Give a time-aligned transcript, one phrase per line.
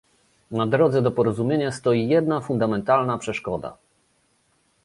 [0.51, 3.77] Na drodze do porozumienia stoi jedna fundamentalna przeszkoda